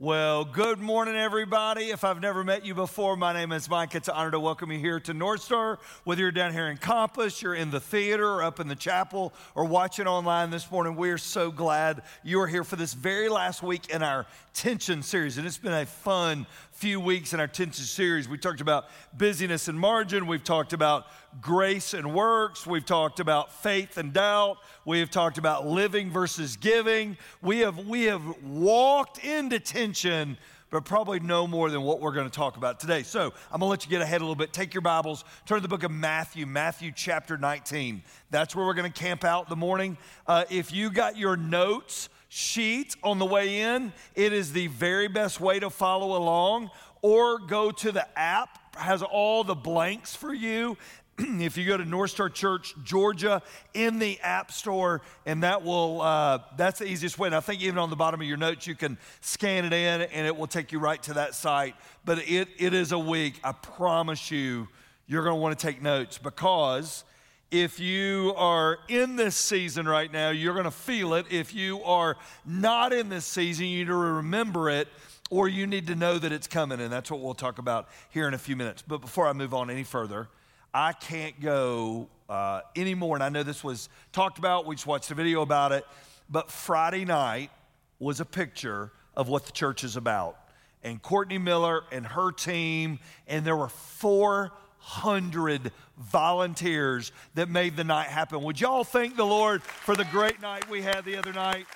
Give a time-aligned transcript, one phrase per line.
[0.00, 1.90] Well, good morning, everybody.
[1.90, 3.96] If I've never met you before, my name is Mike.
[3.96, 5.80] It's an honor to welcome you here to North Star.
[6.04, 9.32] Whether you're down here in Compass, you're in the theater, or up in the chapel,
[9.56, 13.28] or watching online this morning, we are so glad you are here for this very
[13.28, 14.24] last week in our
[14.54, 15.36] Tension series.
[15.36, 16.46] And it's been a fun
[16.78, 18.28] few weeks in our Tension series.
[18.28, 21.06] We talked about busyness and margin, we've talked about
[21.40, 26.56] grace and works, we've talked about faith and doubt, we have talked about living versus
[26.56, 27.16] giving.
[27.42, 30.38] We have, we have walked into tension
[30.70, 33.02] but probably no more than what we're going to talk about today.
[33.02, 34.52] So I'm going to let you get ahead a little bit.
[34.52, 38.02] Take your Bibles, turn to the book of Matthew, Matthew chapter 19.
[38.30, 39.96] That's where we're going to camp out the morning.
[40.26, 45.08] Uh, if you got your notes, sheet on the way in, it is the very
[45.08, 46.70] best way to follow along.
[47.00, 50.76] Or go to the app, has all the blanks for you.
[51.18, 53.42] if you go to North Star Church, Georgia,
[53.74, 57.26] in the App Store, and that will, uh, that's the easiest way.
[57.26, 60.02] And I think even on the bottom of your notes, you can scan it in
[60.02, 61.74] and it will take you right to that site.
[62.04, 64.68] But it, it is a week, I promise you,
[65.06, 67.04] you're going to want to take notes because
[67.50, 71.26] if you are in this season right now, you're going to feel it.
[71.30, 74.88] If you are not in this season, you need to remember it
[75.30, 76.80] or you need to know that it's coming.
[76.80, 78.82] And that's what we'll talk about here in a few minutes.
[78.86, 80.28] But before I move on any further,
[80.74, 83.16] I can't go uh, anymore.
[83.16, 85.84] And I know this was talked about, we just watched a video about it.
[86.28, 87.50] But Friday night
[87.98, 90.38] was a picture of what the church is about.
[90.82, 93.68] And Courtney Miller and her team, and there were
[94.88, 98.42] 400 volunteers that made the night happen.
[98.42, 101.66] Would y'all thank the Lord for the great night we had the other night?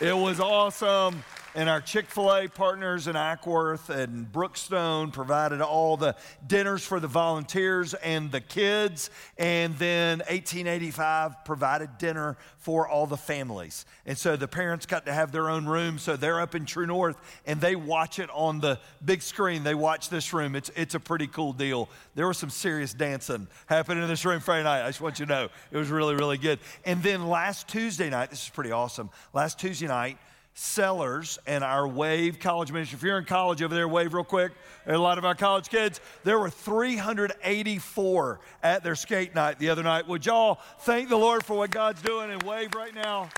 [0.00, 1.24] It was awesome.
[1.54, 6.98] And our Chick fil A partners in Acworth and Brookstone provided all the dinners for
[6.98, 9.10] the volunteers and the kids.
[9.36, 13.84] And then 1885 provided dinner for all the families.
[14.06, 15.98] And so the parents got to have their own room.
[15.98, 19.62] So they're up in True North and they watch it on the big screen.
[19.62, 20.56] They watch this room.
[20.56, 21.90] It's, it's a pretty cool deal.
[22.14, 24.84] There was some serious dancing happening in this room Friday night.
[24.84, 26.60] I just want you to know it was really, really good.
[26.86, 29.10] And then last Tuesday night, this is pretty awesome.
[29.34, 30.16] Last Tuesday night,
[30.54, 32.96] Sellers and our Wave College Ministry.
[32.96, 34.52] If you're in college over there, wave real quick.
[34.86, 36.00] a lot of our college kids.
[36.24, 40.06] There were 384 at their skate night the other night.
[40.08, 43.30] Would y'all thank the Lord for what God's doing and wave right now?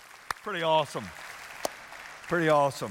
[0.43, 1.05] Pretty awesome.
[2.27, 2.91] Pretty awesome.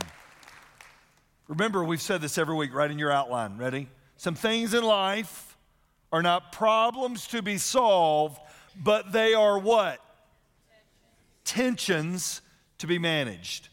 [1.49, 3.57] Remember, we've said this every week right in your outline.
[3.57, 3.89] Ready?
[4.15, 5.57] Some things in life
[6.13, 8.39] are not problems to be solved,
[8.81, 9.99] but they are what?
[11.43, 12.41] Tensions
[12.77, 13.67] to be managed.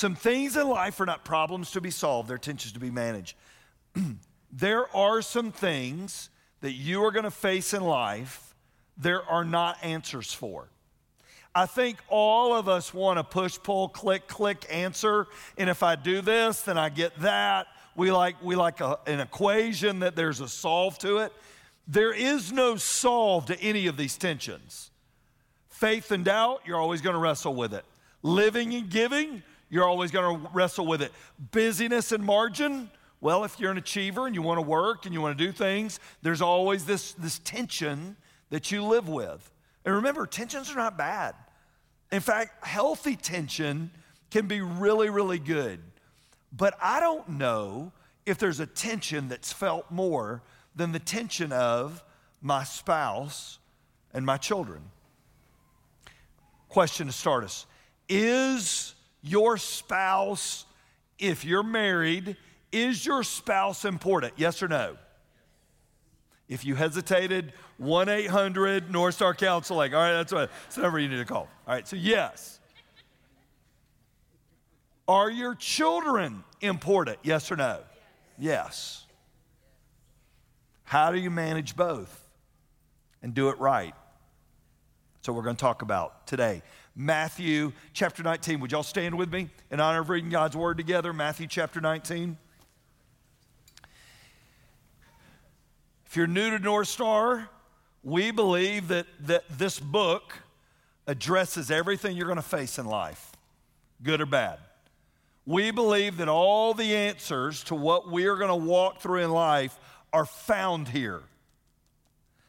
[0.00, 3.36] Some things in life are not problems to be solved, they're tensions to be managed.
[4.50, 6.30] there are some things
[6.62, 8.54] that you are going to face in life
[8.96, 10.70] there are not answers for.
[11.54, 15.26] I think all of us want to push, pull, click, click, answer.
[15.58, 17.66] And if I do this, then I get that.
[17.94, 21.32] We like, we like a, an equation that there's a solve to it.
[21.86, 24.92] There is no solve to any of these tensions.
[25.68, 27.84] Faith and doubt, you're always going to wrestle with it.
[28.22, 31.12] Living and giving, you're always going to wrestle with it.
[31.52, 35.20] Busyness and margin, well, if you're an achiever and you want to work and you
[35.20, 38.16] want to do things, there's always this, this tension
[38.50, 39.50] that you live with.
[39.84, 41.34] And remember, tensions are not bad.
[42.10, 43.90] In fact, healthy tension
[44.30, 45.80] can be really, really good.
[46.52, 47.92] But I don't know
[48.26, 50.42] if there's a tension that's felt more
[50.74, 52.02] than the tension of
[52.42, 53.58] my spouse
[54.12, 54.82] and my children.
[56.68, 57.66] Question to start us
[58.08, 60.64] Is your spouse,
[61.18, 62.36] if you're married,
[62.72, 64.34] is your spouse important?
[64.36, 64.96] Yes or no?
[66.48, 69.94] If you hesitated, 1 800 North Star Counseling.
[69.94, 71.48] All right, that's what number you need to call.
[71.66, 72.58] All right, so yes.
[75.06, 77.18] Are your children important?
[77.22, 77.80] Yes or no?
[78.38, 79.06] Yes.
[80.84, 82.28] How do you manage both
[83.22, 83.94] and do it right?
[85.22, 86.62] So, we're going to talk about today.
[87.00, 88.60] Matthew chapter 19.
[88.60, 91.14] Would y'all stand with me in honor of reading God's word together?
[91.14, 92.36] Matthew chapter 19.
[96.04, 97.48] If you're new to North Star,
[98.04, 100.34] we believe that, that this book
[101.06, 103.32] addresses everything you're going to face in life,
[104.02, 104.58] good or bad.
[105.46, 109.30] We believe that all the answers to what we are going to walk through in
[109.30, 109.80] life
[110.12, 111.22] are found here.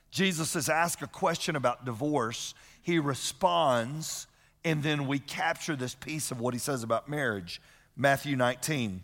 [0.09, 2.53] Jesus is asked a question about divorce.
[2.81, 4.27] He responds
[4.63, 7.61] and then we capture this piece of what he says about marriage.
[7.95, 9.03] Matthew 19.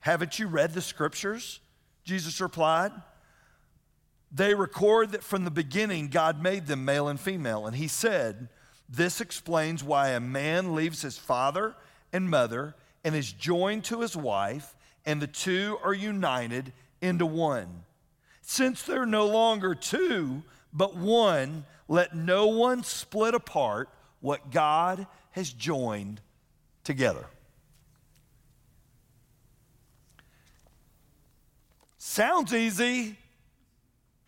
[0.00, 1.60] Haven't you read the scriptures?
[2.04, 2.92] Jesus replied.
[4.32, 7.66] They record that from the beginning God made them male and female.
[7.66, 8.48] And he said,
[8.88, 11.74] This explains why a man leaves his father
[12.12, 12.74] and mother
[13.04, 14.74] and is joined to his wife,
[15.04, 17.84] and the two are united into one.
[18.42, 20.42] Since they're no longer two,
[20.72, 23.88] but one, let no one split apart
[24.20, 26.20] what God has joined
[26.84, 27.26] together.
[31.98, 33.16] Sounds easy,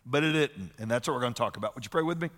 [0.05, 0.71] but it isn't.
[0.77, 1.75] And that's what we're going to talk about.
[1.75, 2.29] Would you pray with me?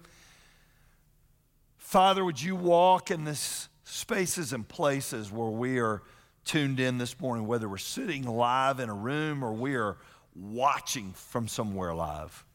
[1.77, 6.01] Father, would you walk in this spaces and places where we are
[6.45, 9.97] tuned in this morning, whether we're sitting live in a room or we are
[10.35, 12.45] watching from somewhere live.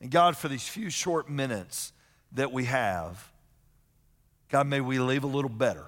[0.00, 1.92] And God, for these few short minutes
[2.32, 3.31] that we have,
[4.52, 5.86] God, may we leave a little better.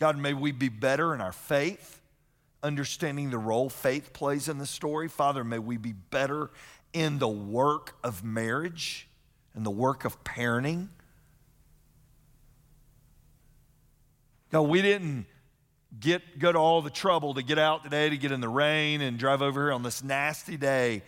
[0.00, 2.00] God, may we be better in our faith,
[2.62, 5.06] understanding the role faith plays in the story.
[5.06, 6.50] Father, may we be better
[6.94, 9.06] in the work of marriage
[9.54, 10.88] and the work of parenting.
[14.50, 15.26] God, we didn't
[16.00, 19.02] get go to all the trouble to get out today to get in the rain
[19.02, 21.02] and drive over here on this nasty day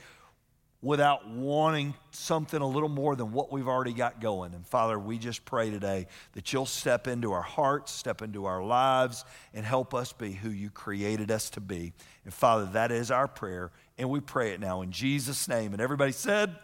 [0.85, 4.53] without wanting something a little more than what we've already got going.
[4.53, 8.63] And Father, we just pray today that you'll step into our hearts, step into our
[8.63, 11.95] lives, and help us be who you created us to be.
[12.25, 15.73] And Father, that is our prayer, and we pray it now in Jesus' name.
[15.73, 16.55] And everybody said,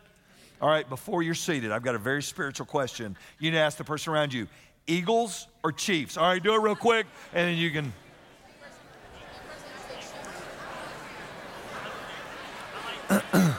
[0.60, 3.16] all right, before you're seated, I've got a very spiritual question.
[3.38, 4.46] You need to ask the person around you
[4.86, 6.18] Eagles or Chiefs?
[6.18, 7.94] All right, do it real quick, and then you can.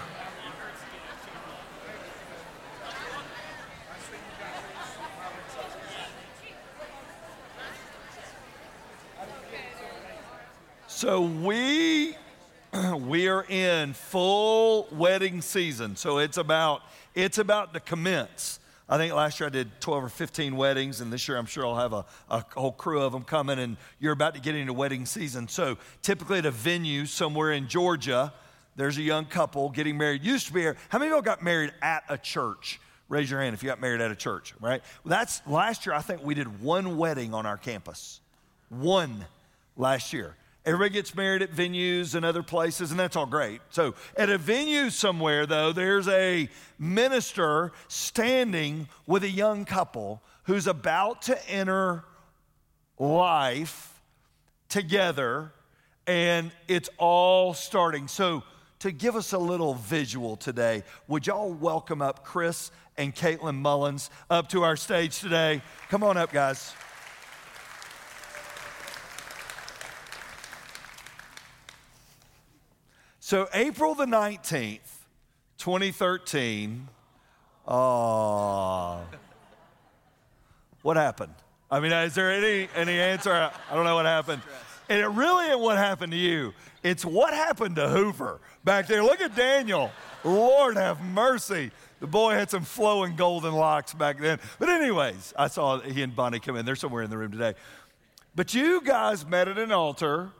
[10.88, 12.16] so we
[13.00, 13.44] we are
[13.94, 15.96] full wedding season.
[15.96, 16.82] So it's about
[17.16, 18.60] it's about to commence.
[18.88, 21.66] I think last year I did 12 or 15 weddings, and this year I'm sure
[21.66, 24.74] I'll have a, a whole crew of them coming, and you're about to get into
[24.74, 25.48] wedding season.
[25.48, 28.34] So typically at a venue somewhere in Georgia,
[28.76, 30.24] there's a young couple getting married.
[30.24, 30.76] Used to be here.
[30.90, 32.82] How many of y'all got married at a church?
[33.08, 34.82] Raise your hand if you got married at a church, right?
[35.06, 35.96] That's last year.
[35.96, 38.20] I think we did one wedding on our campus.
[38.70, 39.26] One
[39.78, 40.36] last year.
[40.64, 43.62] Everybody gets married at venues and other places, and that's all great.
[43.72, 50.68] So, at a venue somewhere, though, there's a minister standing with a young couple who's
[50.68, 52.04] about to enter
[53.00, 54.00] life
[54.70, 55.52] together,
[56.06, 58.08] and it's all starting.
[58.08, 58.44] So,
[58.80, 64.12] to give us a little visual today, would y'all welcome up Chris and Caitlin Mullins
[64.30, 65.64] up to our stage today?
[65.90, 66.76] Come on up, guys.
[73.32, 74.80] So, April the 19th,
[75.58, 76.90] 2013,
[77.66, 79.00] uh,
[80.82, 81.34] what happened?
[81.72, 83.32] I mean, is there any, any answer?
[83.32, 84.42] I don't know what happened.
[84.90, 86.54] And it really ain't what happened to you.
[86.84, 89.02] It's what happened to Hoover back there.
[89.02, 89.92] Look at Daniel.
[90.26, 91.72] Lord have mercy.
[92.02, 94.42] The boy had some flowing golden locks back then.
[94.60, 96.66] But, anyways, I saw he and Bonnie come in.
[96.66, 97.54] They're somewhere in the room today.
[98.36, 100.32] But you guys met at an altar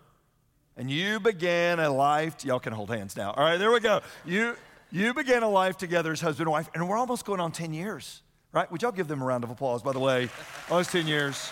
[0.78, 3.32] and you began a life, y'all can hold hands now.
[3.32, 4.02] All right, there we go.
[4.26, 4.56] You,
[4.92, 7.74] you began a life together as husband and wife, and we're almost going on 10
[7.74, 8.22] years,
[8.52, 8.72] right?
[8.72, 10.30] Would y'all give them a round of applause, by the way?
[10.70, 11.52] Almost 10 years.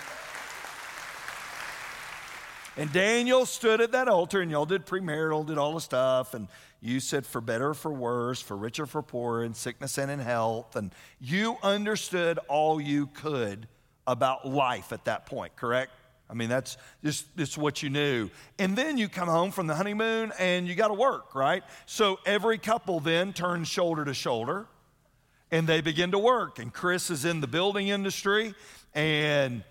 [2.77, 6.47] And Daniel stood at that altar, and y'all did premarital, did all the stuff, and
[6.79, 10.19] you said for better or for worse, for richer for poorer, in sickness and in
[10.19, 13.67] health, and you understood all you could
[14.07, 15.91] about life at that point, correct?
[16.29, 18.29] I mean, that's just, just what you knew.
[18.59, 21.63] And then you come home from the honeymoon and you got to work, right?
[21.87, 24.67] So every couple then turns shoulder to shoulder
[25.49, 26.59] and they begin to work.
[26.59, 28.53] And Chris is in the building industry
[28.93, 29.63] and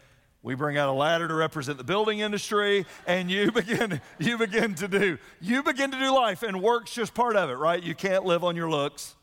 [0.43, 4.75] we bring out a ladder to represent the building industry and you begin you begin
[4.77, 7.95] to do you begin to do life and work's just part of it right you
[7.95, 9.17] can't live on your looks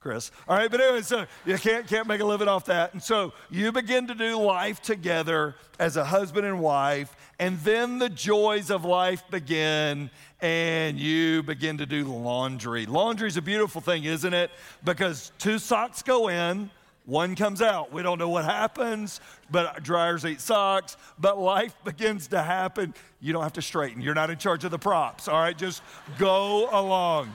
[0.00, 0.30] Chris.
[0.46, 2.92] All right, but anyway, so you can't, can't make a living off that.
[2.92, 7.98] And so you begin to do life together as a husband and wife, and then
[7.98, 10.08] the joys of life begin,
[10.40, 12.86] and you begin to do laundry.
[12.86, 14.52] Laundry is a beautiful thing, isn't it?
[14.84, 16.70] Because two socks go in,
[17.04, 17.90] one comes out.
[17.90, 22.94] We don't know what happens, but dryers eat socks, but life begins to happen.
[23.20, 24.00] You don't have to straighten.
[24.00, 25.58] You're not in charge of the props, all right?
[25.58, 25.82] Just
[26.18, 27.34] go along.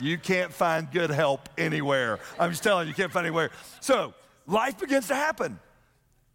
[0.00, 2.18] You can't find good help anywhere.
[2.38, 3.50] I'm just telling you, you can't find anywhere.
[3.80, 4.14] So
[4.46, 5.58] life begins to happen.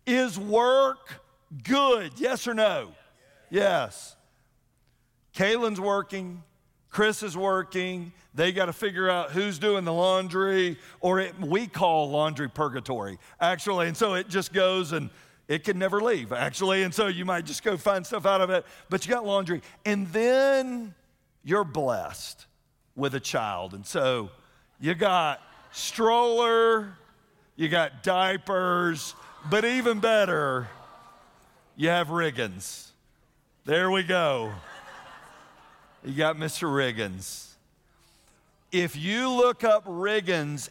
[0.05, 1.21] Is work
[1.63, 2.13] good?
[2.17, 2.89] Yes or no?
[3.49, 4.15] Yes.
[5.35, 6.43] Kaylin's working.
[6.89, 8.11] Chris is working.
[8.33, 13.17] They got to figure out who's doing the laundry, or it, we call laundry purgatory,
[13.39, 13.87] actually.
[13.87, 15.09] And so it just goes and
[15.47, 16.83] it can never leave, actually.
[16.83, 19.61] And so you might just go find stuff out of it, but you got laundry.
[19.85, 20.95] And then
[21.43, 22.47] you're blessed
[23.01, 23.73] with a child.
[23.73, 24.29] And so
[24.79, 25.41] you got
[25.71, 26.93] stroller,
[27.55, 29.15] you got diapers,
[29.49, 30.69] but even better,
[31.75, 32.91] you have Riggins.
[33.65, 34.53] There we go.
[36.03, 36.67] You got Mr.
[36.67, 37.47] Riggins.
[38.71, 40.69] If you look up Riggins,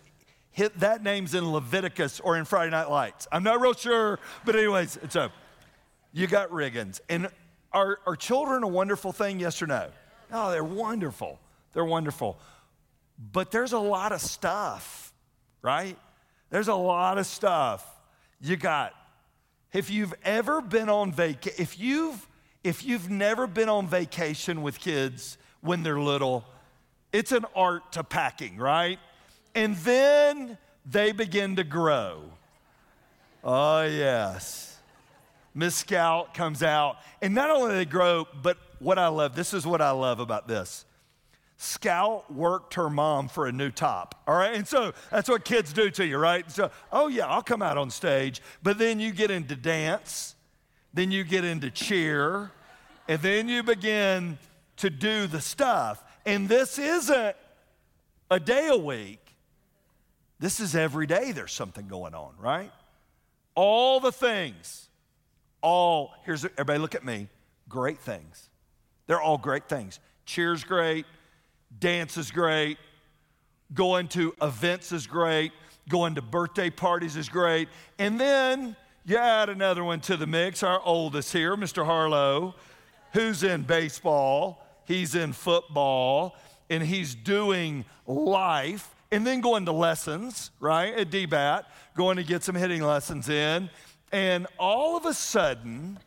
[0.52, 3.26] hit that name's in Leviticus or in Friday Night Lights.
[3.32, 5.32] I'm not real sure, but anyways, it's up.
[6.12, 7.00] You got Riggins.
[7.08, 7.28] And
[7.72, 9.88] are, are children a wonderful thing, yes or no?
[10.32, 11.40] Oh, they're wonderful.
[11.72, 12.38] They're wonderful.
[13.32, 15.12] But there's a lot of stuff,
[15.62, 15.96] right?
[16.50, 17.86] There's a lot of stuff.
[18.40, 18.94] You got,
[19.72, 22.26] if you've ever been on vacation, if you've
[22.62, 26.44] if you've never been on vacation with kids when they're little,
[27.12, 28.98] it's an art to packing, right?
[29.54, 32.22] And then they begin to grow.
[33.42, 34.78] Oh, yes.
[35.54, 39.66] Miss Scout comes out, and not only they grow, but what I love, this is
[39.66, 40.84] what I love about this.
[41.62, 44.14] Scout worked her mom for a new top.
[44.26, 44.54] All right.
[44.54, 46.50] And so that's what kids do to you, right?
[46.50, 48.40] So, oh, yeah, I'll come out on stage.
[48.62, 50.36] But then you get into dance,
[50.94, 52.50] then you get into cheer,
[53.08, 54.38] and then you begin
[54.78, 56.02] to do the stuff.
[56.24, 57.36] And this isn't
[58.30, 59.20] a day a week,
[60.38, 62.72] this is every day there's something going on, right?
[63.54, 64.88] All the things,
[65.60, 67.28] all, here's, everybody look at me,
[67.68, 68.48] great things.
[69.08, 70.00] They're all great things.
[70.24, 71.04] Cheers, great.
[71.78, 72.78] Dance is great.
[73.72, 75.52] Going to events is great.
[75.88, 77.68] Going to birthday parties is great.
[77.98, 81.84] And then you add another one to the mix, our oldest here, Mr.
[81.84, 82.54] Harlow,
[83.12, 86.36] who's in baseball, he's in football,
[86.68, 91.64] and he's doing life, and then going to lessons, right, at DBAT,
[91.96, 93.70] going to get some hitting lessons in.
[94.12, 95.98] And all of a sudden,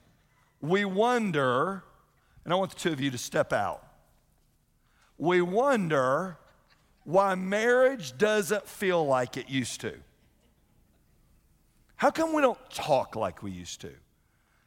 [0.62, 1.84] we wonder,
[2.46, 3.83] and I want the two of you to step out
[5.24, 6.38] we wonder
[7.06, 9.94] why marriage doesn't feel like it used to.
[11.96, 13.92] How come we don't talk like we used to?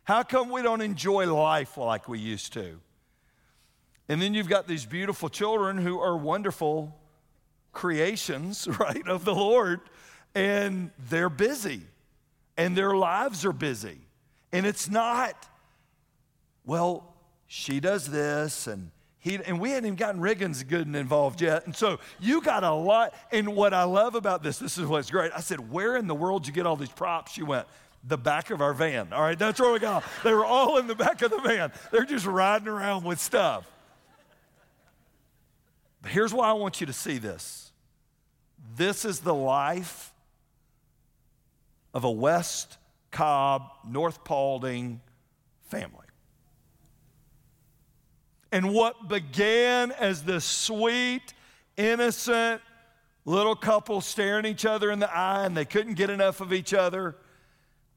[0.05, 2.81] How come we don't enjoy life like we used to?
[4.09, 6.99] And then you've got these beautiful children who are wonderful
[7.75, 9.83] creations, right, of the Lord,
[10.35, 11.83] and they're busy,
[12.57, 13.99] and their lives are busy.
[14.53, 15.51] And it's not,
[16.65, 17.15] well,
[17.47, 18.91] she does this, and
[19.27, 21.67] he, and we hadn't even gotten Riggins good and involved yet.
[21.67, 23.13] And so you got a lot.
[23.33, 25.33] And what I love about this, this is what's great.
[25.35, 27.33] I said, Where in the world did you get all these props?
[27.33, 27.67] She went,
[28.07, 29.13] The back of our van.
[29.13, 30.05] All right, that's where we got.
[30.23, 31.73] They were all in the back of the van.
[31.91, 33.69] They're just riding around with stuff.
[36.03, 37.73] But here's why I want you to see this
[38.77, 40.13] this is the life
[41.93, 42.79] of a West
[43.11, 45.01] Cobb, North Paulding
[45.69, 46.06] family.
[48.53, 51.35] And what began as this sweet,
[51.77, 52.63] innocent
[53.25, 56.73] little couple staring each other in the eye and they couldn't get enough of each
[56.73, 57.17] other,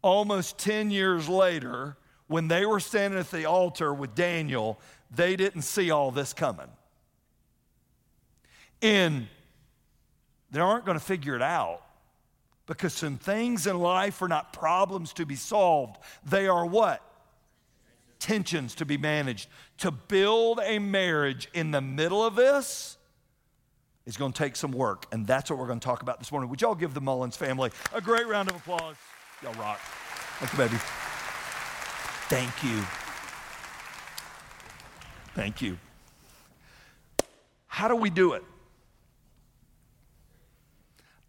[0.01, 4.79] almost 10 years later, when they were standing at the altar with Daniel,
[5.12, 6.68] they didn't see all this coming.
[8.82, 9.27] And
[10.51, 11.82] they aren't going to figure it out
[12.65, 15.98] because some things in life are not problems to be solved.
[16.24, 17.03] They are what?
[18.20, 19.50] Tensions to be managed.
[19.80, 22.98] To build a marriage in the middle of this
[24.06, 26.32] is going to take some work, and that's what we're going to talk about this
[26.32, 26.50] morning.
[26.50, 28.96] Would y'all give the Mullins family a great round of applause?
[29.42, 29.80] Y'all rock.
[30.40, 30.78] Thank you, baby.
[32.30, 32.84] Thank you.
[35.36, 35.78] Thank you.
[37.68, 38.44] How do we do it?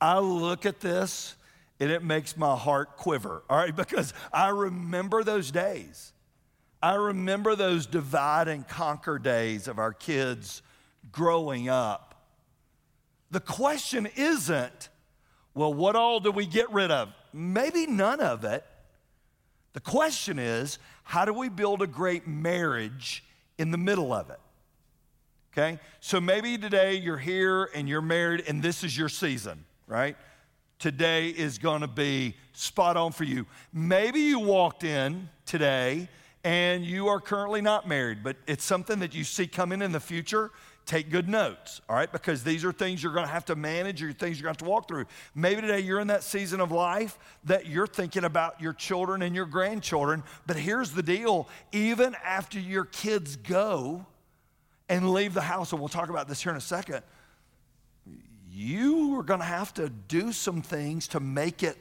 [0.00, 1.36] I look at this
[1.78, 6.12] and it makes my heart quiver, all right, because I remember those days.
[6.82, 10.62] I remember those divide and conquer days of our kids
[11.12, 12.14] growing up.
[13.30, 14.88] The question isn't,
[15.54, 17.12] well, what all do we get rid of?
[17.32, 18.64] Maybe none of it.
[19.72, 23.24] The question is, how do we build a great marriage
[23.58, 24.40] in the middle of it?
[25.52, 25.78] Okay?
[26.00, 30.16] So maybe today you're here and you're married and this is your season, right?
[30.78, 33.46] Today is going to be spot on for you.
[33.72, 36.08] Maybe you walked in today
[36.44, 40.00] and you are currently not married, but it's something that you see coming in the
[40.00, 40.50] future,
[40.86, 42.10] take good notes, all right?
[42.10, 44.64] Because these are things you're going to have to manage or things you're going to
[44.64, 45.04] have to walk through.
[45.34, 49.34] Maybe today you're in that season of life that you're thinking about your children and
[49.34, 54.06] your grandchildren, but here's the deal even after your kids go,
[54.90, 57.02] and leave the house, and we'll talk about this here in a second,
[58.50, 61.78] you are going to have to do some things to make it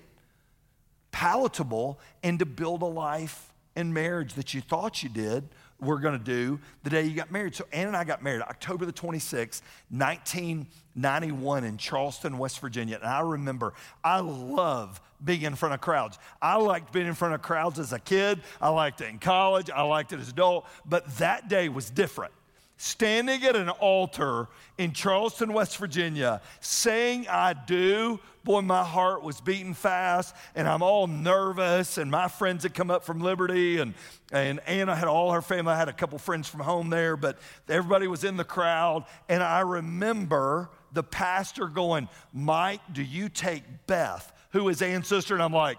[1.11, 3.48] palatable and to build a life
[3.79, 5.49] and marriage that you thought you did
[5.81, 7.55] we're going to do the day you got married.
[7.55, 12.97] So Ann and I got married October the 26th, 1991 in Charleston, West Virginia.
[12.97, 16.17] And I remember I love being in front of crowds.
[16.41, 18.41] I liked being in front of crowds as a kid.
[18.61, 19.69] I liked it in college.
[19.69, 20.67] I liked it as an adult.
[20.85, 22.33] But that day was different
[22.81, 29.41] standing at an altar in Charleston, West Virginia, saying I do, boy, my heart was
[29.41, 31.97] beating fast and I'm all nervous.
[31.97, 33.93] And my friends had come up from Liberty and,
[34.31, 35.73] and Anna had all her family.
[35.73, 39.03] I had a couple friends from home there, but everybody was in the crowd.
[39.27, 45.33] And I remember the pastor going, Mike, do you take Beth, who is Ann's sister?
[45.33, 45.77] And I'm like,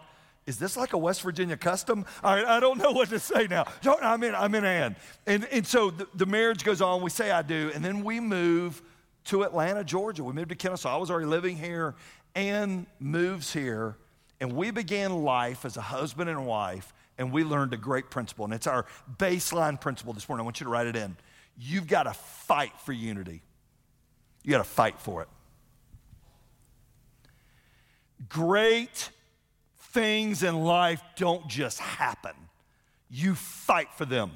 [0.50, 2.04] is this like a West Virginia custom?
[2.24, 3.66] I, I don't know what to say now.
[4.02, 4.96] I'm in, I'm in Ann.
[5.24, 7.02] And, and so the, the marriage goes on.
[7.02, 7.70] We say I do.
[7.72, 8.82] And then we move
[9.26, 10.24] to Atlanta, Georgia.
[10.24, 10.92] We moved to Kennesaw.
[10.92, 11.94] I was already living here.
[12.34, 13.96] Ann moves here.
[14.40, 16.92] And we began life as a husband and wife.
[17.16, 18.44] And we learned a great principle.
[18.44, 18.86] And it's our
[19.18, 20.42] baseline principle this morning.
[20.42, 21.16] I want you to write it in.
[21.56, 23.40] You've got to fight for unity,
[24.42, 25.28] you got to fight for it.
[28.28, 29.10] Great
[29.92, 32.34] things in life don't just happen,
[33.08, 34.32] you fight for them.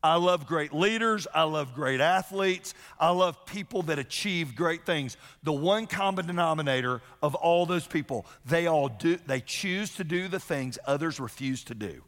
[0.00, 1.26] I love great leaders.
[1.34, 2.72] I love great athletes.
[3.00, 5.16] I love people that achieve great things.
[5.42, 10.28] The one common denominator of all those people, they all do, they choose to do
[10.28, 12.02] the things others refuse to do.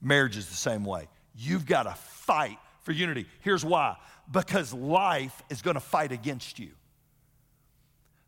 [0.00, 1.08] Marriage is the same way.
[1.36, 3.26] You've got to fight for unity.
[3.40, 3.96] Here's why
[4.30, 6.70] because life is going to fight against you.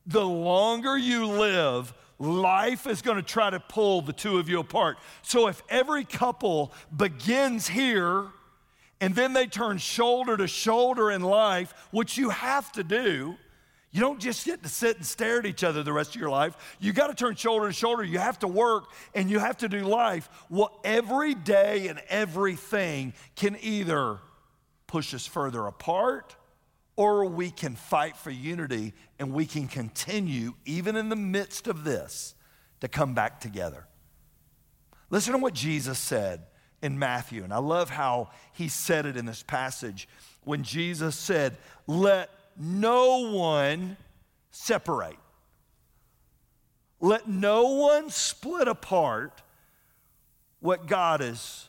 [0.07, 4.61] The longer you live, life is going to try to pull the two of you
[4.61, 4.99] apart.
[5.23, 8.27] So if every couple begins here
[9.01, 13.37] and then they turn shoulder to shoulder in life, which you have to do,
[13.93, 16.31] you don't just get to sit and stare at each other the rest of your
[16.31, 16.77] life.
[16.81, 18.05] You got to turn shoulder to shoulder.
[18.05, 20.29] You have to work and you have to do life.
[20.51, 24.19] Well, every day and everything can either
[24.87, 26.37] push us further apart
[26.97, 31.85] or we can fight for unity and we can continue, even in the midst of
[31.85, 32.35] this,
[32.81, 33.87] to come back together.
[35.11, 36.47] Listen to what Jesus said
[36.83, 40.09] in Matthew, and I love how he said it in this passage
[40.45, 41.57] when Jesus said,
[41.87, 43.97] Let no one
[44.51, 45.19] separate.
[47.01, 49.43] Let no one split apart
[50.61, 51.69] what God has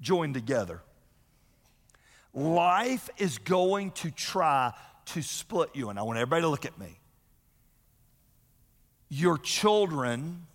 [0.00, 0.82] joined together.
[2.38, 4.72] Life is going to try
[5.06, 5.90] to split you.
[5.90, 7.00] And I want everybody to look at me.
[9.08, 10.46] Your children,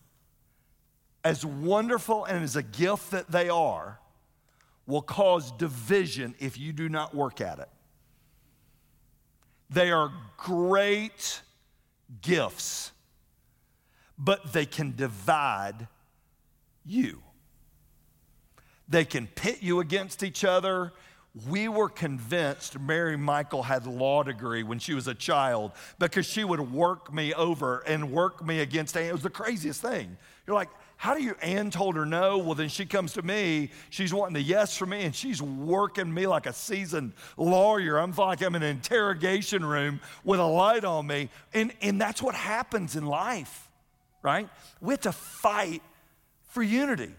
[1.25, 3.99] as wonderful and as a gift that they are,
[4.87, 7.69] will cause division if you do not work at it.
[9.69, 11.41] They are great
[12.21, 12.93] gifts,
[14.17, 15.89] but they can divide
[16.85, 17.21] you.
[18.87, 20.93] They can pit you against each other
[21.49, 26.43] we were convinced Mary Michael had law degree when she was a child because she
[26.43, 29.05] would work me over and work me against Ann.
[29.07, 30.15] It was the craziest thing.
[30.45, 31.35] You're like, how do you?
[31.41, 32.37] Ann told her no.
[32.37, 33.71] Well, then she comes to me.
[33.89, 37.97] She's wanting the yes from me, and she's working me like a seasoned lawyer.
[37.97, 42.21] I'm like I'm in an interrogation room with a light on me, and and that's
[42.21, 43.69] what happens in life,
[44.21, 44.47] right?
[44.81, 45.81] We have to fight
[46.49, 47.11] for unity.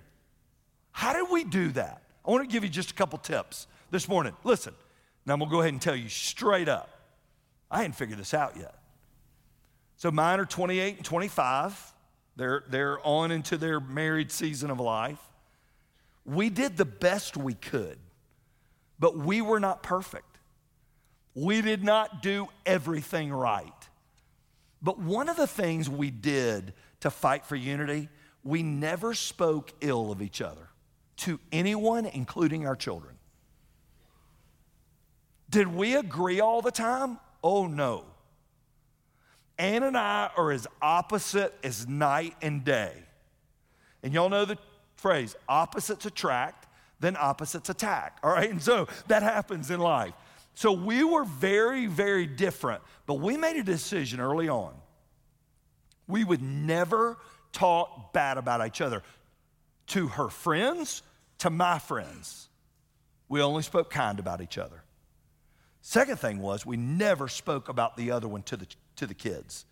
[0.93, 2.01] How do we do that?
[2.25, 4.35] I want to give you just a couple tips this morning.
[4.43, 4.75] Listen,
[5.25, 6.91] now I'm going to go ahead and tell you straight up.
[7.71, 8.75] I hadn't figured this out yet.
[9.99, 11.93] So mine are 28 and 25.
[12.35, 15.21] They're, they're on into their married season of life.
[16.27, 17.97] We did the best we could,
[18.99, 20.39] but we were not perfect.
[21.37, 23.71] We did not do everything right.
[24.83, 28.09] But one of the things we did to fight for unity,
[28.43, 30.69] we never spoke ill of each other
[31.19, 33.14] to anyone, including our children.
[35.55, 37.21] Did we agree all the time?
[37.41, 38.07] Oh no.
[39.57, 42.93] Ann and I are as opposite as night and day.
[44.03, 44.59] And y'all know the
[44.97, 46.67] phrase opposites attract,
[46.99, 48.19] then opposites attack.
[48.25, 48.51] All right?
[48.51, 50.13] And so that happens in life.
[50.55, 54.75] So we were very, very different, but we made a decision early on.
[56.09, 57.17] We would never
[57.53, 59.05] talk bad about each other
[59.87, 61.05] to her friends,
[61.39, 62.49] to my friends.
[63.29, 64.84] We only spoke kind about each other.
[65.87, 68.67] Second thing was we never spoke about the other one to the,
[68.97, 69.67] to the kids.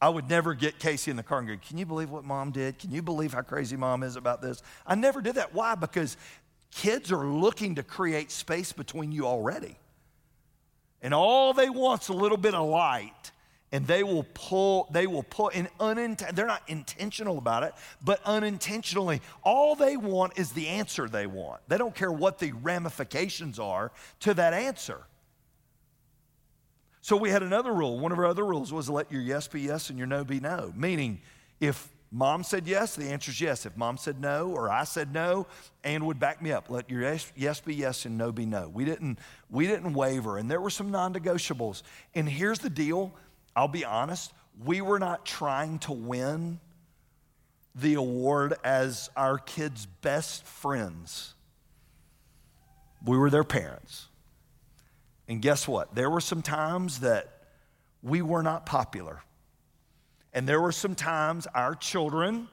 [0.00, 2.52] I would never get Casey in the car and go, Can you believe what mom
[2.52, 2.78] did?
[2.78, 4.62] Can you believe how crazy mom is about this?
[4.86, 5.52] I never did that.
[5.52, 5.74] Why?
[5.74, 6.16] Because
[6.70, 9.76] kids are looking to create space between you already.
[11.02, 13.30] And all they want's a little bit of light
[13.72, 19.20] and they will pull they will pull uninten- they're not intentional about it but unintentionally
[19.42, 23.90] all they want is the answer they want they don't care what the ramifications are
[24.20, 25.06] to that answer
[27.02, 27.98] so we had another rule.
[27.98, 30.38] One of our other rules was let your yes be yes and your no be
[30.38, 30.72] no.
[30.76, 31.20] Meaning
[31.60, 33.66] if mom said yes the answer is yes.
[33.66, 35.48] If mom said no or i said no
[35.82, 36.70] and would back me up.
[36.70, 38.68] Let your yes, yes be yes and no be no.
[38.68, 39.18] We didn't
[39.50, 41.82] we didn't waver and there were some non-negotiables.
[42.14, 43.12] And here's the deal.
[43.56, 44.32] I'll be honest,
[44.64, 46.60] we were not trying to win
[47.74, 51.34] the award as our kids' best friends.
[53.04, 54.06] We were their parents.
[55.32, 55.94] And guess what?
[55.94, 57.26] There were some times that
[58.02, 59.22] we were not popular.
[60.34, 62.48] And there were some times our children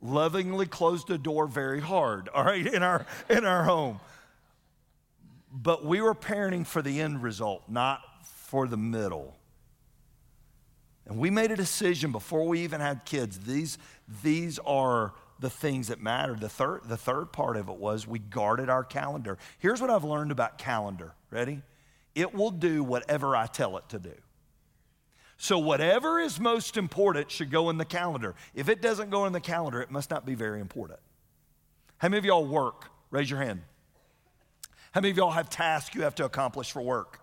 [0.00, 3.98] lovingly closed the door very hard, all right, in our, in our home.
[5.50, 9.34] But we were parenting for the end result, not for the middle.
[11.06, 13.40] And we made a decision before we even had kids.
[13.40, 13.78] These,
[14.22, 16.34] these are the things that matter.
[16.34, 19.38] The third, the third part of it was we guarded our calendar.
[19.58, 21.12] Here's what I've learned about calendar.
[21.32, 21.62] Ready?
[22.16, 24.14] It will do whatever I tell it to do.
[25.38, 28.34] So, whatever is most important should go in the calendar.
[28.54, 30.98] If it doesn't go in the calendar, it must not be very important.
[31.98, 32.90] How many of y'all work?
[33.10, 33.60] Raise your hand.
[34.90, 37.20] How many of y'all have tasks you have to accomplish for work?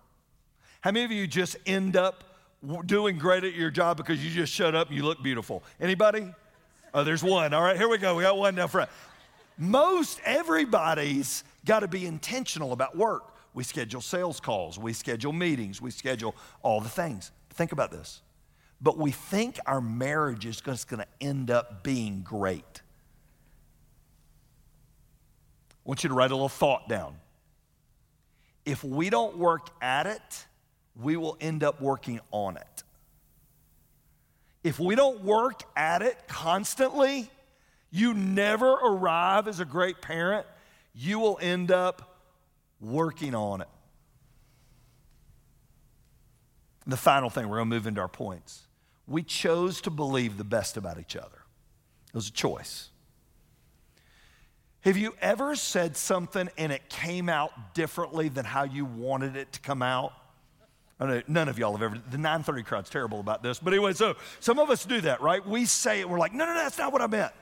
[0.80, 2.34] How many of you just end up
[2.86, 5.62] doing great at your job because you just shut up and you look beautiful.
[5.80, 6.26] Anybody?
[6.92, 7.52] Oh, there's one.
[7.52, 8.14] All right, here we go.
[8.14, 8.90] We got one down front.
[9.58, 13.33] Most everybody's got to be intentional about work.
[13.54, 17.30] We schedule sales calls, we schedule meetings, we schedule all the things.
[17.50, 18.20] Think about this.
[18.80, 22.82] But we think our marriage is just going to end up being great.
[25.70, 27.14] I want you to write a little thought down.
[28.64, 30.46] If we don't work at it,
[31.00, 32.82] we will end up working on it.
[34.64, 37.30] If we don't work at it constantly,
[37.90, 40.46] you never arrive as a great parent.
[40.94, 42.13] You will end up
[42.84, 43.68] working on it.
[46.84, 48.66] And the final thing, we're going to move into our points.
[49.06, 51.38] We chose to believe the best about each other.
[52.08, 52.90] It was a choice.
[54.80, 59.52] Have you ever said something and it came out differently than how you wanted it
[59.52, 60.12] to come out?
[61.00, 63.58] Know, none of y'all have ever, the 930 crowd's terrible about this.
[63.58, 65.44] But anyway, so some of us do that, right?
[65.46, 67.32] We say it, we're like, no, no, no, that's not what I meant.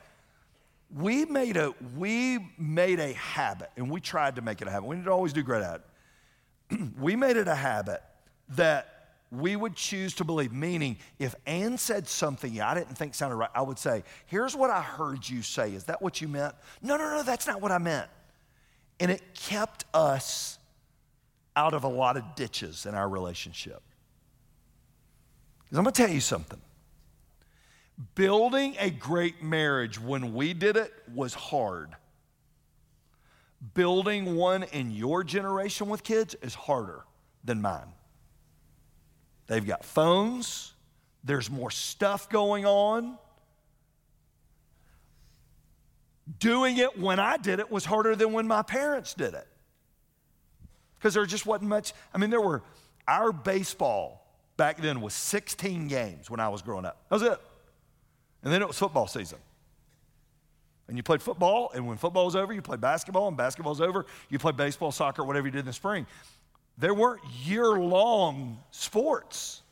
[0.94, 4.87] We made a, we made a habit, and we tried to make it a habit.
[4.87, 5.83] We didn't always do great at
[6.70, 6.81] it.
[7.00, 8.02] we made it a habit
[8.50, 8.92] that
[9.31, 13.50] we would choose to believe, meaning if Ann said something I didn't think sounded right,
[13.55, 15.72] I would say, here's what I heard you say.
[15.72, 16.55] Is that what you meant?
[16.83, 18.11] No, no, no, that's not what I meant.
[19.00, 20.59] And it kept us
[21.57, 23.83] out of a lot of ditches in our relationship.
[25.64, 26.61] Because I'm going to tell you something.
[28.14, 31.94] Building a great marriage when we did it was hard.
[33.74, 37.04] Building one in your generation with kids is harder
[37.44, 37.92] than mine.
[39.46, 40.72] They've got phones,
[41.24, 43.18] there's more stuff going on.
[46.38, 49.46] Doing it when I did it was harder than when my parents did it
[51.02, 51.92] because there just wasn't much.
[52.14, 52.62] I mean, there were,
[53.08, 54.24] our baseball
[54.56, 57.04] back then was 16 games when I was growing up.
[57.08, 57.40] That was it.
[58.42, 59.38] And then it was football season.
[60.88, 63.81] And you played football, and when football was over, you played basketball, and basketball basketball's
[63.81, 66.07] over, you played baseball, soccer, whatever you did in the spring.
[66.78, 69.62] There weren't year long sports.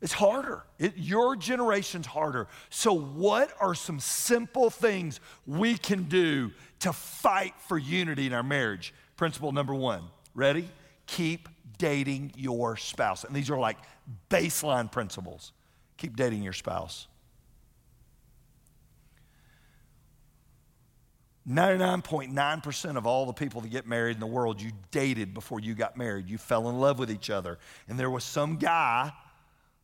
[0.00, 0.62] It's harder.
[0.78, 2.48] It, your generation's harder.
[2.70, 8.42] So, what are some simple things we can do to fight for unity in our
[8.42, 8.94] marriage?
[9.16, 10.02] Principle number one
[10.34, 10.68] ready?
[11.06, 13.24] Keep dating your spouse.
[13.24, 13.78] And these are like
[14.30, 15.52] baseline principles.
[16.00, 17.06] Keep dating your spouse.
[21.46, 25.74] 99.9% of all the people that get married in the world, you dated before you
[25.74, 26.30] got married.
[26.30, 27.58] You fell in love with each other.
[27.86, 29.12] And there was some guy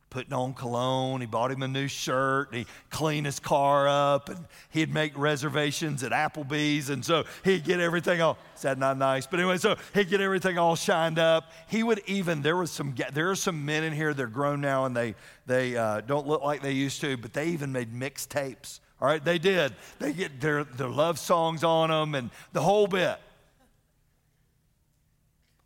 [0.09, 1.21] putting on cologne.
[1.21, 2.53] He bought him a new shirt.
[2.53, 7.79] he cleaned his car up, and he'd make reservations at Applebee's, and so he'd get
[7.79, 8.37] everything all.
[8.55, 9.27] Is that not nice?
[9.27, 11.51] But anyway, so he'd get everything all shined up.
[11.67, 14.13] He would even there was some there are some men in here.
[14.13, 15.15] They're grown now, and they
[15.45, 18.79] they uh, don't look like they used to, but they even made mixtapes.
[18.99, 19.75] All right, they did.
[19.99, 23.19] They get their their love songs on them, and the whole bit.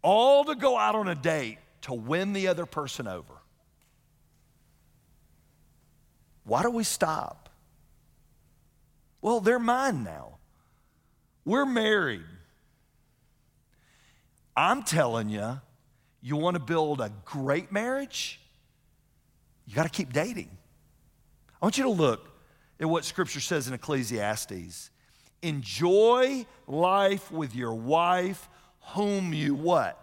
[0.04, 3.41] All to go out on a date to win the other person over.
[6.44, 7.50] Why do we stop?
[9.22, 10.38] Well, they're mine now.
[11.46, 12.26] We're married.
[14.56, 15.60] I'm telling you,
[16.22, 18.40] you want to build a great marriage?
[19.66, 20.50] You got to keep dating.
[21.62, 22.28] I want you to look
[22.80, 24.90] at what scripture says in Ecclesiastes.
[25.42, 28.50] Enjoy life with your wife,
[28.94, 29.98] whom you what?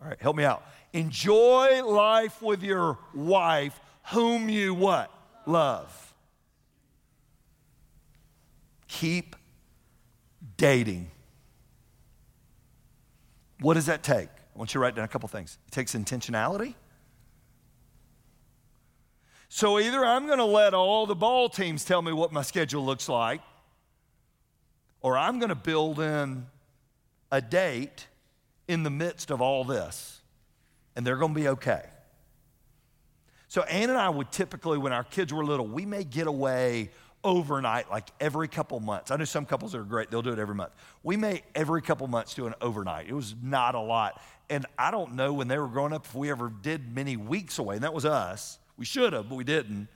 [0.00, 0.64] All right, help me out.
[0.92, 3.78] Enjoy life with your wife,
[4.12, 5.10] whom you what?
[5.46, 6.14] Love.
[8.88, 9.36] Keep
[10.56, 11.10] dating.
[13.60, 14.28] What does that take?
[14.28, 15.56] I want you to write down a couple things.
[15.66, 16.74] It takes intentionality.
[19.48, 22.84] So either I'm going to let all the ball teams tell me what my schedule
[22.84, 23.42] looks like,
[25.02, 26.46] or I'm going to build in
[27.30, 28.06] a date
[28.66, 30.21] in the midst of all this,
[30.96, 31.82] and they're going to be okay.
[33.48, 36.90] So Ann and I would typically, when our kids were little, we may get away
[37.24, 39.10] overnight like every couple months.
[39.10, 40.72] I know some couples are great, they'll do it every month.
[41.02, 43.08] We may every couple months do an overnight.
[43.08, 44.20] It was not a lot.
[44.50, 47.58] And I don't know when they were growing up if we ever did many weeks
[47.58, 48.58] away, and that was us.
[48.76, 49.88] We should have, but we didn't.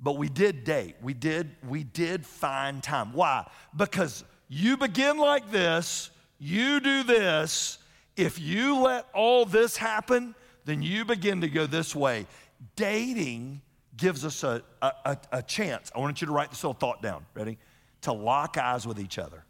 [0.00, 0.96] But we did date.
[1.02, 3.12] We did, we did find time.
[3.12, 3.46] Why?
[3.76, 7.78] Because you begin like this, you do this.
[8.18, 12.26] If you let all this happen, then you begin to go this way.
[12.74, 13.62] Dating
[13.96, 15.92] gives us a, a, a, chance.
[15.94, 17.24] I want you to write this little thought down.
[17.32, 17.58] Ready?
[18.02, 19.44] To lock eyes with each other.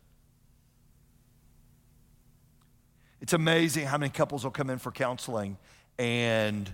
[3.23, 5.57] It's amazing how many couples will come in for counseling
[5.99, 6.73] and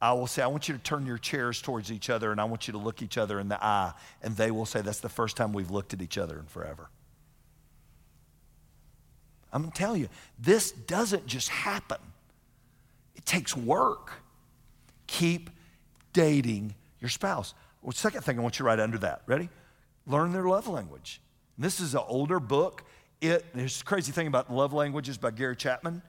[0.00, 2.44] I will say, I want you to turn your chairs towards each other and I
[2.44, 3.92] want you to look each other in the eye.
[4.22, 6.88] And they will say, That's the first time we've looked at each other in forever.
[9.56, 11.96] I'm going to tell you, this doesn't just happen,
[13.14, 14.12] it takes work.
[15.06, 15.48] Keep
[16.12, 17.54] dating your spouse.
[17.80, 19.22] Well, second thing I want you to write under that.
[19.26, 19.48] Ready?
[20.06, 21.22] Learn their love language.
[21.56, 22.84] This is an older book.
[23.22, 26.02] It, there's a crazy thing about love languages by Gary Chapman.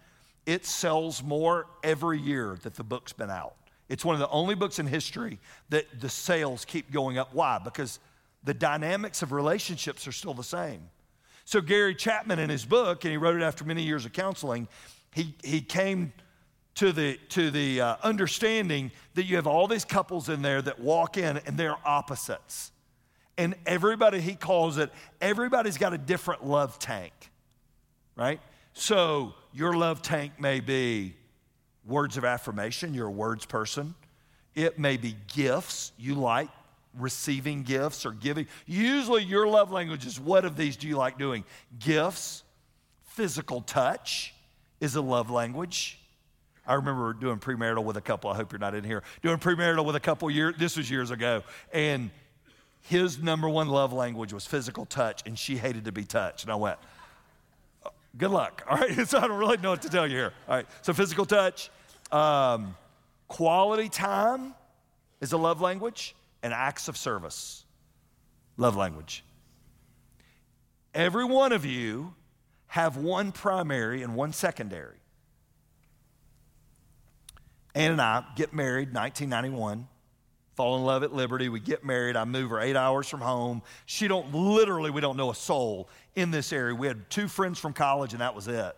[0.45, 3.55] It sells more every year that the book's been out.
[3.87, 7.33] It's one of the only books in history that the sales keep going up.
[7.33, 7.59] Why?
[7.63, 7.99] Because
[8.43, 10.89] the dynamics of relationships are still the same.
[11.47, 14.67] So, Gary Chapman, in his book, and he wrote it after many years of counseling,
[15.15, 16.11] he, he came
[16.75, 20.81] to the, to the uh, understanding that you have all these couples in there that
[20.81, 22.73] walk in and they're opposites.
[23.37, 27.13] And everybody, he calls it, everybody's got a different love tank,
[28.17, 28.41] right?
[28.73, 31.15] So, your love tank may be
[31.85, 33.95] words of affirmation, you're a words person.
[34.53, 36.49] It may be gifts, you like
[36.97, 38.47] receiving gifts or giving.
[38.65, 41.43] Usually, your love language is what of these do you like doing?
[41.79, 42.43] Gifts,
[43.05, 44.33] physical touch
[44.79, 45.99] is a love language.
[46.67, 48.29] I remember doing premarital with a couple.
[48.29, 49.03] I hope you're not in here.
[49.21, 50.55] Doing premarital with a couple years.
[50.57, 52.11] This was years ago, and
[52.81, 56.43] his number one love language was physical touch, and she hated to be touched.
[56.43, 56.77] And I went,
[58.17, 60.33] "Good luck." All right, so I don't really know what to tell you here.
[60.47, 61.69] All right, so physical touch,
[62.11, 62.75] um,
[63.29, 64.53] quality time
[65.21, 67.65] is a love language, and acts of service,
[68.57, 69.23] love language.
[70.93, 72.13] Every one of you
[72.67, 74.97] have one primary and one secondary.
[77.75, 79.87] Ann and I get married 1991
[80.55, 83.61] fall in love at liberty we get married i move her eight hours from home
[83.85, 87.59] she don't literally we don't know a soul in this area we had two friends
[87.59, 88.75] from college and that was it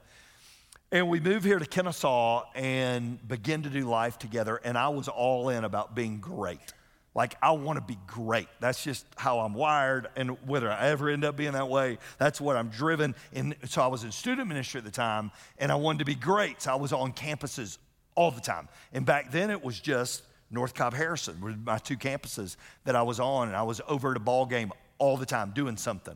[0.92, 4.60] and we move here to Kennesaw and begin to do life together.
[4.64, 6.74] And I was all in about being great.
[7.20, 8.48] Like, I want to be great.
[8.62, 10.08] That's just how I'm wired.
[10.16, 13.14] And whether I ever end up being that way, that's what I'm driven.
[13.34, 16.16] And so I was in student ministry at the time, and I wanted to be
[16.16, 16.62] great.
[16.62, 17.78] So I was on campuses
[18.16, 18.70] all the time.
[18.94, 22.56] And back then, it was just North Cobb Harrison were my two campuses
[22.86, 23.50] that I was on.
[23.50, 26.16] And I was over at a ball game all the time doing something.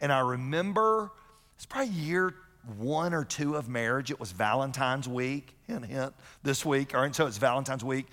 [0.00, 1.10] And I remember,
[1.56, 2.36] it's probably year
[2.78, 4.12] one or two of marriage.
[4.12, 6.94] It was Valentine's week, hint, hint, this week.
[6.94, 8.06] All right, so it's Valentine's week.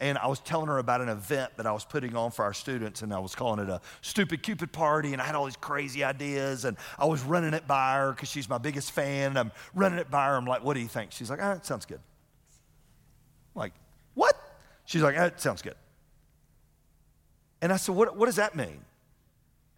[0.00, 2.54] And I was telling her about an event that I was putting on for our
[2.54, 5.12] students, and I was calling it a stupid Cupid party.
[5.12, 8.30] And I had all these crazy ideas, and I was running it by her because
[8.30, 9.36] she's my biggest fan.
[9.36, 10.36] I'm running it by her.
[10.36, 12.00] I'm like, "What do you think?" She's like, "Ah, it sounds good."
[13.54, 13.72] I'm like,
[14.14, 14.34] what?
[14.86, 15.76] She's like, ah, "It sounds good."
[17.62, 18.80] And I said, what, what does that mean?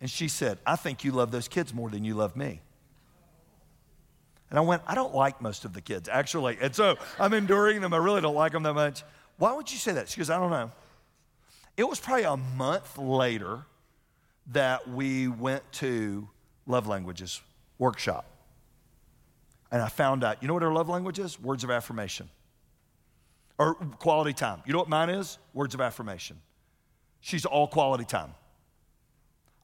[0.01, 2.61] And she said, I think you love those kids more than you love me.
[4.51, 6.59] And I went, I don't like most of the kids, actually.
[6.61, 7.95] And so I'm enduring them.
[7.95, 9.03] I really don't like them that much.
[9.43, 10.09] Why would you say that?
[10.09, 10.71] She goes, I don't know.
[11.77, 13.65] It was probably a month later
[14.53, 16.29] that we went to
[16.65, 17.41] love languages
[17.77, 18.25] workshop.
[19.73, 21.41] And I found out, you know what her love language is?
[21.41, 22.29] Words of affirmation.
[23.59, 24.63] Or quality time.
[24.65, 25.39] You know what mine is?
[25.55, 26.39] Words of affirmation.
[27.21, 28.35] She's all quality time.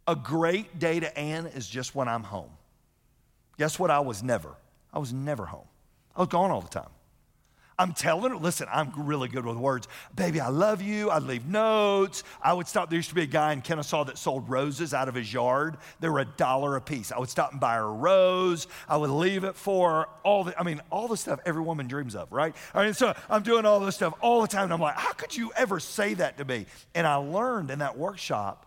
[0.09, 2.51] A great day to Ann is just when I'm home.
[3.59, 3.93] Guess what?
[3.93, 4.57] I was never.
[4.93, 5.69] I was never home.
[6.17, 6.91] I was gone all the time.
[7.81, 9.87] I'm telling her, listen, I'm really good with words.
[10.17, 11.11] Baby, I love you.
[11.11, 12.25] I'd leave notes.
[12.43, 12.91] I would stop.
[12.91, 15.77] There used to be a guy in Kennesaw that sold roses out of his yard.
[16.01, 17.13] They were a dollar a piece.
[17.13, 18.67] I would stop and buy her a rose.
[18.89, 20.09] I would leave it for.
[20.25, 22.55] All the, I mean, all the stuff every woman dreams of, right?
[22.75, 24.65] I mean, so I'm doing all this stuff all the time.
[24.65, 26.67] And I'm like, how could you ever say that to me?
[26.97, 28.67] And I learned in that workshop,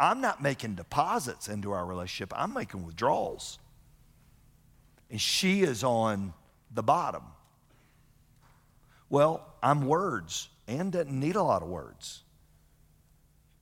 [0.00, 2.32] I'm not making deposits into our relationship.
[2.34, 3.58] I'm making withdrawals.
[5.10, 6.32] And she is on
[6.72, 7.22] the bottom.
[9.10, 10.48] Well, I'm words.
[10.66, 12.22] Ann doesn't need a lot of words.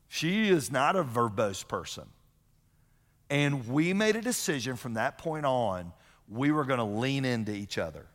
[0.09, 2.05] She is not a verbose person.
[3.31, 5.93] And we made a decision from that point on,
[6.29, 8.07] we were going to lean into each other.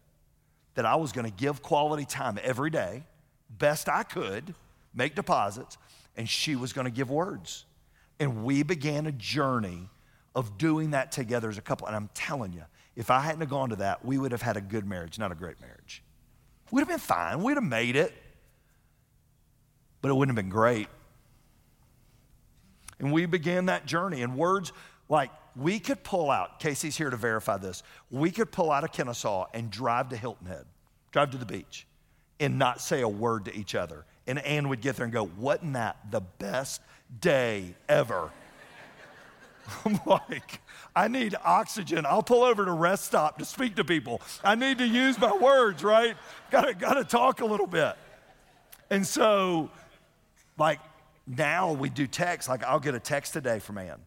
[0.75, 3.03] That I was going to give quality time every day,
[3.49, 4.53] best I could,
[4.93, 5.77] make deposits,
[6.15, 7.65] and she was going to give words.
[8.19, 9.89] And we began a journey
[10.35, 11.87] of doing that together as a couple.
[11.87, 12.63] And I'm telling you,
[12.95, 15.31] if I hadn't have gone to that, we would have had a good marriage, not
[15.31, 16.03] a great marriage.
[16.71, 17.43] We'd have been fine.
[17.43, 18.13] We'd have made it.
[20.01, 20.87] But it wouldn't have been great.
[22.99, 24.21] And we began that journey.
[24.21, 24.73] And words
[25.09, 28.91] like we could pull out, Casey's here to verify this, we could pull out of
[28.91, 30.65] Kennesaw and drive to Hilton Head,
[31.11, 31.87] drive to the beach,
[32.39, 34.05] and not say a word to each other.
[34.27, 36.81] And Ann would get there and go, Wasn't that the best
[37.21, 38.31] day ever?
[39.85, 40.61] I'm like,
[40.95, 42.05] I need oxygen.
[42.05, 44.21] I'll pull over to rest stop to speak to people.
[44.43, 46.15] I need to use my words, right?
[46.51, 47.95] Gotta, gotta talk a little bit.
[48.89, 49.69] And so,
[50.57, 50.79] like,
[51.25, 52.47] now we do text.
[52.47, 53.99] Like, I'll get a text today from Ann.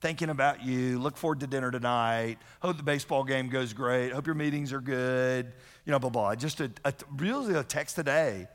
[0.00, 0.98] Thinking about you.
[0.98, 2.36] Look forward to dinner tonight.
[2.60, 4.12] Hope the baseball game goes great.
[4.12, 5.52] Hope your meetings are good.
[5.86, 6.34] You know, blah, blah.
[6.34, 8.46] Just a, a really a text today.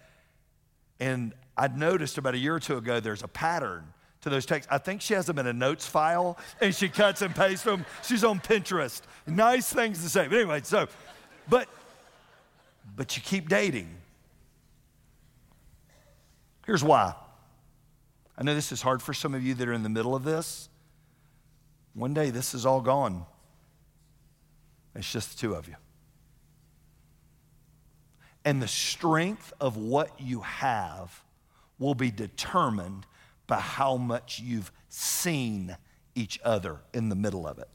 [0.99, 3.83] And I'd noticed about a year or two ago, there's a pattern
[4.21, 4.71] to those texts.
[4.71, 7.85] I think she has them in a notes file and she cuts and pastes them.
[8.03, 9.01] She's on Pinterest.
[9.25, 10.27] Nice things to say.
[10.27, 10.87] But anyway, so,
[11.47, 11.67] but,
[12.95, 13.89] but you keep dating.
[16.65, 17.15] Here's why.
[18.37, 20.23] I know this is hard for some of you that are in the middle of
[20.23, 20.69] this.
[21.93, 23.25] One day this is all gone.
[24.95, 25.75] It's just the two of you.
[28.45, 31.23] And the strength of what you have
[31.77, 33.05] will be determined
[33.49, 35.75] by how much you've seen
[36.15, 37.67] each other in the middle of it.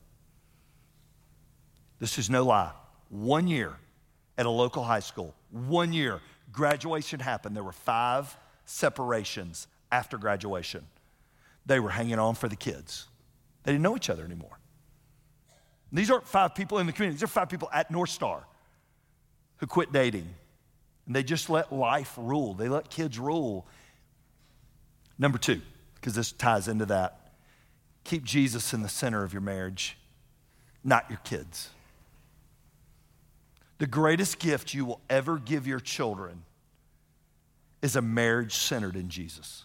[1.99, 2.73] This is no lie.
[3.11, 3.75] One year
[4.39, 6.21] at a local high school, one year,
[6.53, 7.55] graduation happened.
[7.55, 8.35] There were five
[8.65, 10.87] separations after graduation.
[11.67, 13.09] They were hanging on for the kids.
[13.65, 14.59] They didn't know each other anymore.
[15.93, 18.45] These aren't five people in the community, these are five people at North Star
[19.59, 20.29] who quit dating.
[21.07, 23.67] And they just let life rule, they let kids rule.
[25.19, 25.61] Number two,
[25.95, 27.33] because this ties into that,
[28.05, 29.97] keep Jesus in the center of your marriage,
[30.83, 31.71] not your kids.
[33.79, 36.45] The greatest gift you will ever give your children
[37.83, 39.65] is a marriage centered in Jesus.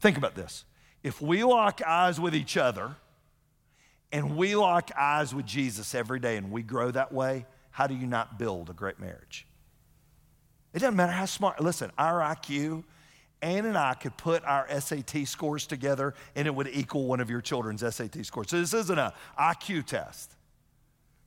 [0.00, 0.64] Think about this.
[1.02, 2.96] If we lock eyes with each other
[4.12, 7.94] and we lock eyes with Jesus every day and we grow that way, how do
[7.94, 9.46] you not build a great marriage?
[10.72, 11.60] It doesn't matter how smart.
[11.60, 12.84] Listen, our IQ
[13.42, 17.30] Ann and I could put our SAT scores together and it would equal one of
[17.30, 18.50] your children's SAT scores.
[18.50, 20.36] So this isn't a IQ test.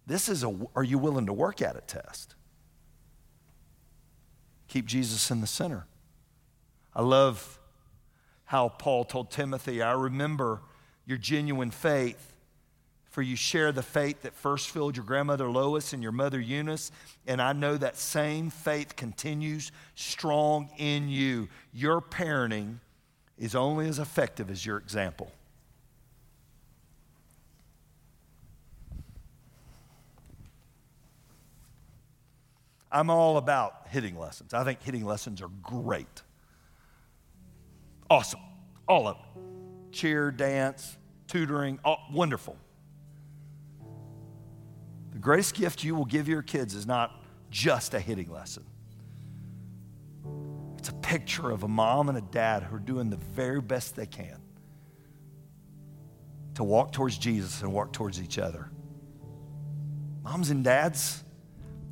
[0.06, 2.36] This is a are you willing to work at it test.
[4.68, 5.86] Keep Jesus in the center.
[6.96, 7.60] I love
[8.46, 10.62] how Paul told Timothy, I remember
[11.06, 12.33] your genuine faith
[13.14, 16.90] for you share the faith that first filled your grandmother Lois and your mother Eunice.
[17.28, 21.48] And I know that same faith continues strong in you.
[21.72, 22.80] Your parenting
[23.38, 25.32] is only as effective as your example.
[32.92, 34.56] I'm all about hitting lessons.
[34.56, 36.24] I think hitting lessons are great.
[38.10, 38.40] Awesome.
[38.88, 39.42] All of it.
[39.92, 40.98] Cheer, dance,
[41.28, 42.58] tutoring, all, wonderful.
[45.24, 48.66] Greatest gift you will give your kids is not just a hitting lesson.
[50.78, 53.96] It's a picture of a mom and a dad who are doing the very best
[53.96, 54.42] they can
[56.56, 58.70] to walk towards Jesus and walk towards each other.
[60.24, 61.24] Moms and dads,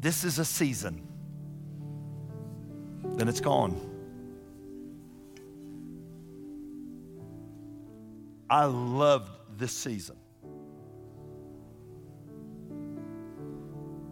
[0.01, 1.07] this is a season.
[3.15, 3.79] Then it's gone.
[8.49, 10.17] I loved this season.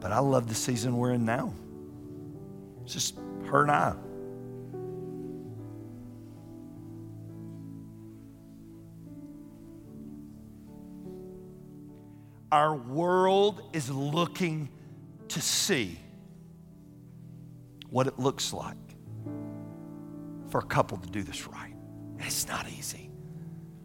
[0.10, 1.54] But I love the season we're in now.
[2.84, 3.94] It's just her and I.
[12.52, 14.70] Our world is looking
[15.28, 16.00] to see
[17.92, 18.78] what it looks like
[20.48, 21.76] for a couple to do this right.
[22.18, 23.12] And it's not easy.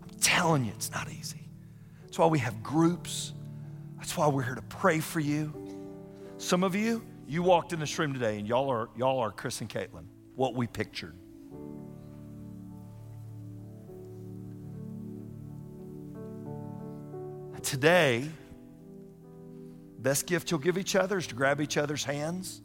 [0.02, 1.50] I'm telling you, it's not easy.
[2.00, 3.34] That's why we have groups.
[3.98, 5.63] That's why we're here to pray for you.
[6.44, 9.62] Some of you, you walked in this room today and y'all are, y'all are Chris
[9.62, 11.16] and Caitlin, what we pictured.
[17.62, 18.28] Today,
[19.98, 22.60] best gift you'll give each other is to grab each other's hands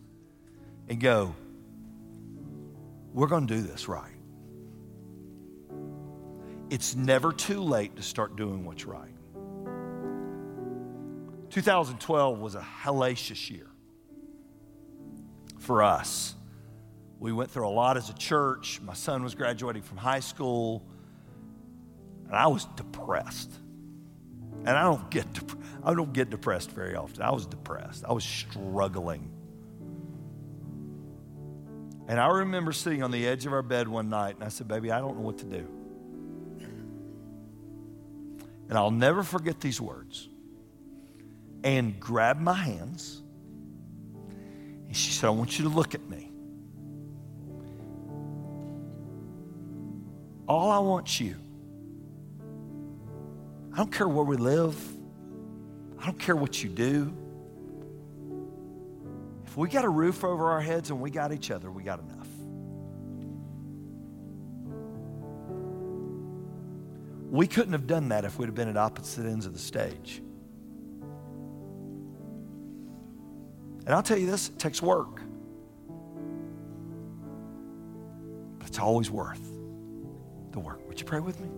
[0.90, 1.34] and go,
[3.14, 4.12] We're going to do this right.
[6.70, 9.14] It's never too late to start doing what's right.
[11.50, 13.69] 2012 was a hellacious year
[15.70, 16.34] for us.
[17.20, 18.82] We went through a lot as a church.
[18.82, 20.84] My son was graduating from high school,
[22.26, 23.52] and I was depressed.
[24.66, 27.22] And I don't get dep- I don't get depressed very often.
[27.22, 28.04] I was depressed.
[28.04, 29.30] I was struggling.
[32.08, 34.68] And I remember sitting on the edge of our bed one night and I said,
[34.68, 35.68] "Baby, I don't know what to do."
[38.70, 40.30] And I'll never forget these words.
[41.64, 43.22] And grabbed my hands.
[44.90, 46.32] And she said, I want you to look at me.
[50.46, 51.36] All I want you
[53.74, 54.76] I don't care where we live.
[56.00, 57.14] I don't care what you do.
[59.46, 62.00] If we got a roof over our heads and we got each other, we got
[62.00, 62.28] enough.
[67.30, 70.22] We couldn't have done that if we'd have been at opposite ends of the stage.
[73.90, 75.20] And I'll tell you this it takes work,
[78.60, 79.42] but it's always worth
[80.52, 80.88] the work.
[80.88, 81.50] Would you pray with me?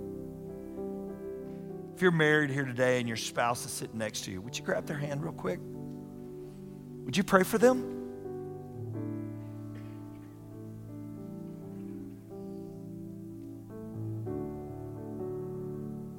[1.94, 4.64] If you're married here today and your spouse is sitting next to you, would you
[4.64, 5.60] grab their hand real quick?
[7.04, 7.82] Would you pray for them?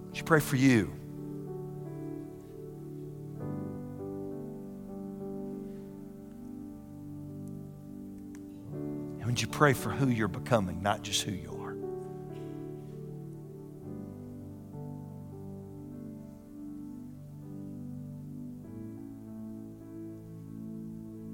[0.09, 0.93] Would you pray for you?
[9.63, 11.77] Pray for who you're becoming, not just who you are?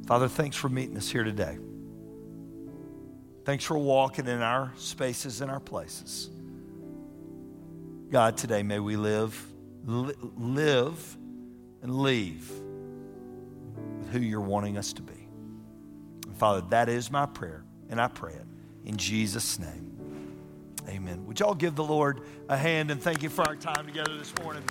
[0.07, 1.57] Father, thanks for meeting us here today.
[3.47, 6.29] Thanks for walking in our spaces and our places.
[8.11, 9.43] God, today may we live,
[9.87, 11.17] li- live
[11.81, 12.51] and leave
[14.01, 15.29] with who you're wanting us to be.
[16.27, 18.47] And Father, that is my prayer, and I pray it
[18.85, 19.89] in Jesus' name.
[20.89, 21.27] Amen.
[21.27, 24.33] Would y'all give the Lord a hand and thank you for our time together this
[24.43, 24.63] morning?